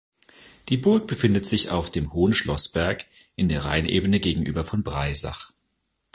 Die 0.69 0.77
Burg 0.77 1.05
befindet 1.05 1.45
sich 1.45 1.69
auf 1.69 1.91
dem 1.91 2.11
hohen 2.13 2.33
Schlossberg 2.33 3.05
in 3.35 3.49
der 3.49 3.65
Rheinebene 3.65 4.19
gegenüber 4.19 4.63
von 4.63 4.81
Breisach. 4.81 5.51